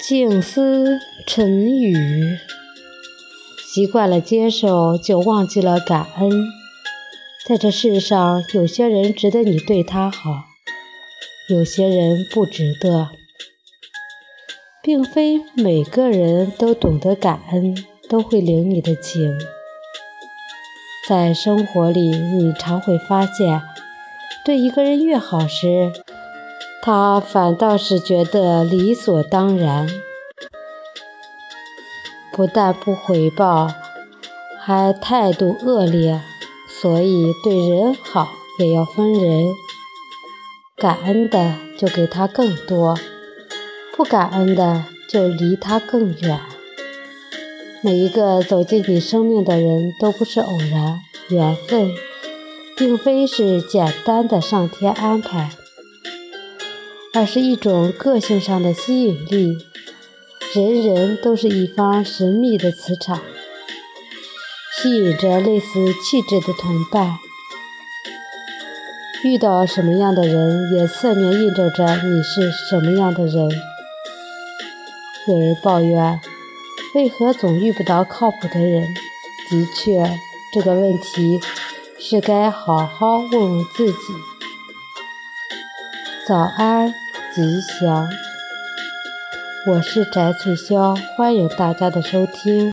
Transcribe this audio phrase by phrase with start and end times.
[0.00, 2.38] 静思沉语，
[3.66, 6.30] 习惯了接受，就忘记了感恩。
[7.44, 10.44] 在这世上，有些人值得你对他好，
[11.48, 13.08] 有些人不值得。
[14.80, 17.76] 并非每个人都懂得感恩，
[18.08, 19.36] 都会领你的情。
[21.08, 23.60] 在生活里，你常会发现，
[24.44, 25.92] 对一个人越好时，
[26.90, 29.86] 他反倒是觉得理所当然，
[32.32, 33.68] 不但不回报，
[34.58, 36.22] 还态度恶劣。
[36.66, 38.28] 所以对人好
[38.58, 39.48] 也要分人，
[40.78, 42.98] 感恩的就给他更多，
[43.94, 46.40] 不感恩的就离他更远。
[47.82, 51.90] 每一个走进你生命的人都不是偶然，缘分
[52.74, 55.50] 并非是简单的上天安排。
[57.14, 59.58] 而是一种个性上的吸引力，
[60.54, 63.20] 人人都是一方神秘的磁场，
[64.76, 67.18] 吸引着类似气质的同伴。
[69.24, 73.50] 遇到什么样的人，也侧面印证着你是什么样的人。
[75.26, 76.20] 有人抱怨，
[76.94, 78.86] 为何总遇不到靠谱的人？
[79.50, 80.18] 的确，
[80.54, 81.40] 这个问题
[81.98, 84.37] 是该好好问问自己。
[86.28, 86.92] 早安，
[87.34, 88.06] 吉祥！
[89.66, 92.66] 我是翟翠霄，欢迎大家的收听。